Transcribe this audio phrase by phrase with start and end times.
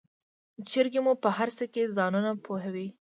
[0.69, 2.87] چرګې مو په هرڅه کې ځانونه پوهوي.